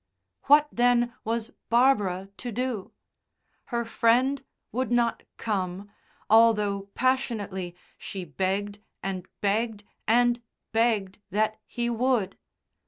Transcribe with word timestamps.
What, 0.45 0.67
then, 0.71 1.13
was 1.23 1.51
Barbara 1.69 2.29
to 2.37 2.51
do? 2.51 2.91
Her 3.65 3.85
friend 3.85 4.43
would 4.71 4.91
not 4.91 5.21
come, 5.37 5.91
although 6.27 6.87
passionately 6.95 7.75
she 7.99 8.25
begged 8.25 8.79
and 9.03 9.27
begged 9.41 9.83
and 10.07 10.41
begged 10.71 11.19
that 11.29 11.59
he 11.67 11.87
would. 11.87 12.35